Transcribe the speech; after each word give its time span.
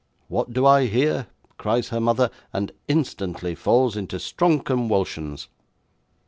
"What 0.29 0.51
do 0.51 0.65
I 0.65 0.87
hear?" 0.87 1.27
cries 1.59 1.89
her 1.89 1.99
mother; 1.99 2.31
and 2.51 2.71
instantly 2.87 3.53
falls 3.53 3.95
into 3.95 4.17
strong 4.19 4.59
conwulsions. 4.63 5.45